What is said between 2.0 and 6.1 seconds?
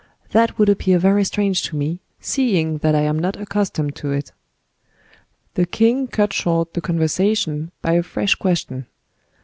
seeing that I am not accustomed to it." The king